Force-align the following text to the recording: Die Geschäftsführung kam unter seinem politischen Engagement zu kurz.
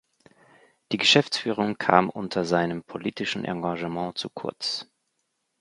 Die 0.91 0.97
Geschäftsführung 0.97 1.77
kam 1.77 2.09
unter 2.09 2.43
seinem 2.43 2.81
politischen 2.83 3.45
Engagement 3.45 4.17
zu 4.17 4.31
kurz. 4.31 4.87